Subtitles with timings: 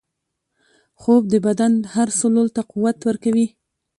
[1.01, 3.47] خوب د بدن هر سلول ته قوت ورکوي